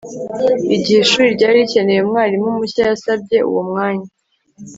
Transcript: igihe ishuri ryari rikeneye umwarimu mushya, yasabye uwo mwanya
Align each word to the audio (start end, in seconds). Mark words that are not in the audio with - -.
igihe 0.75 0.99
ishuri 1.01 1.27
ryari 1.35 1.57
rikeneye 1.63 1.99
umwarimu 2.01 2.49
mushya, 2.59 2.83
yasabye 2.89 3.37
uwo 3.49 3.61
mwanya 3.69 4.07